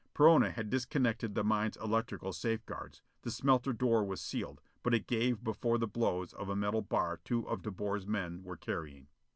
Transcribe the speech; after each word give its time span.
Perona 0.15 0.49
had 0.49 0.71
disconnected 0.71 1.35
the 1.35 1.43
mine's 1.43 1.77
electrical 1.77 2.33
safeguards. 2.33 3.03
The 3.21 3.29
smelter 3.29 3.71
door 3.71 4.03
was 4.03 4.19
sealed, 4.19 4.59
but 4.81 4.95
it 4.95 5.05
gave 5.05 5.43
before 5.43 5.77
the 5.77 5.85
blows 5.85 6.33
of 6.33 6.49
a 6.49 6.55
metal 6.55 6.81
bar 6.81 7.19
two 7.23 7.47
of 7.47 7.61
De 7.61 7.69
Boer's 7.69 8.07
men 8.07 8.41
were 8.41 8.57
carrying. 8.57 9.09